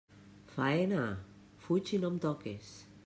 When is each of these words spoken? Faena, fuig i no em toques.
Faena, 0.53 1.03
fuig 1.67 1.93
i 1.99 2.03
no 2.03 2.13
em 2.15 2.21
toques. 2.25 2.75